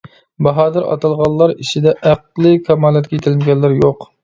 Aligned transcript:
باھادىر 0.45 0.87
ئاتالغانلار 0.93 1.53
ئىچىدە 1.65 1.95
ئەقلىي 2.13 2.59
كامالەتكە 2.71 3.17
يېتەلمىگەنلەر 3.19 3.79
يوق. 3.87 4.13